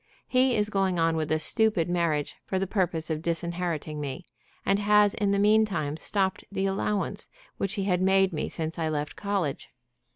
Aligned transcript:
He 0.27 0.55
is 0.55 0.71
going 0.71 0.97
on 0.97 1.15
with 1.15 1.31
a 1.31 1.37
stupid 1.37 1.87
marriage 1.87 2.33
for 2.43 2.57
the 2.57 2.65
purpose 2.65 3.11
of 3.11 3.21
disinheriting 3.21 3.99
me, 4.01 4.25
and 4.65 4.79
has 4.79 5.13
in 5.13 5.29
the 5.29 5.37
mean 5.37 5.63
time 5.63 5.95
stopped 5.95 6.43
the 6.51 6.65
allowance 6.65 7.27
which 7.57 7.75
he 7.75 7.83
had 7.83 8.01
made 8.01 8.33
me 8.33 8.49
since 8.49 8.79
I 8.79 8.89
left 8.89 9.15
college. 9.15 9.69